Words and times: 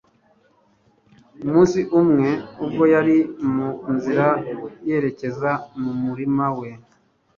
umunsi 1.45 1.79
umwe, 1.99 2.29
ubwo 2.63 2.83
yari 2.93 3.17
mu 3.53 3.69
nzira 3.95 4.27
yerekeza 4.87 5.51
mu 5.81 5.91
murima 6.03 6.45
we 6.59 6.69